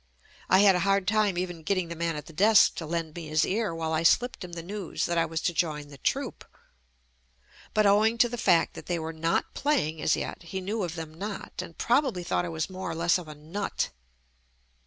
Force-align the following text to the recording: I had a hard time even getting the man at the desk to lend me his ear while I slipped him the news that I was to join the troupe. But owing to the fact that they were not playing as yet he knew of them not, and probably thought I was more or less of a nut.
I 0.49 0.61
had 0.61 0.73
a 0.75 0.79
hard 0.79 1.07
time 1.07 1.37
even 1.37 1.61
getting 1.61 1.89
the 1.89 1.95
man 1.95 2.15
at 2.15 2.25
the 2.25 2.33
desk 2.33 2.73
to 2.77 2.87
lend 2.87 3.13
me 3.13 3.27
his 3.27 3.45
ear 3.45 3.75
while 3.75 3.93
I 3.93 4.01
slipped 4.01 4.43
him 4.43 4.53
the 4.53 4.63
news 4.63 5.05
that 5.05 5.15
I 5.19 5.27
was 5.27 5.41
to 5.41 5.53
join 5.53 5.89
the 5.89 5.99
troupe. 5.99 6.43
But 7.75 7.85
owing 7.85 8.17
to 8.17 8.27
the 8.27 8.35
fact 8.35 8.73
that 8.73 8.87
they 8.87 8.97
were 8.97 9.13
not 9.13 9.53
playing 9.53 10.01
as 10.01 10.15
yet 10.15 10.41
he 10.41 10.59
knew 10.59 10.81
of 10.81 10.95
them 10.95 11.13
not, 11.13 11.61
and 11.61 11.77
probably 11.77 12.23
thought 12.23 12.45
I 12.45 12.49
was 12.49 12.67
more 12.67 12.89
or 12.89 12.95
less 12.95 13.19
of 13.19 13.27
a 13.27 13.35
nut. 13.35 13.91